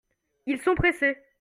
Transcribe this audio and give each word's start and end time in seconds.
Ils 0.47 0.59
sont 0.61 0.73
pressés. 0.73 1.15